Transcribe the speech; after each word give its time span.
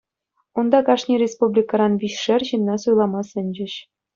Унта 0.61 0.79
кашни 0.87 1.15
республикӑран 1.23 1.93
виҫшер 2.05 2.41
ҫынна 2.51 2.75
суйлама 2.85 3.21
сӗнчӗҫ. 3.33 3.73